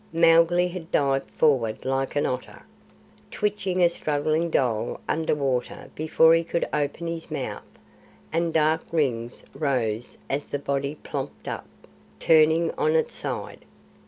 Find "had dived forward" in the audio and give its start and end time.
0.69-1.85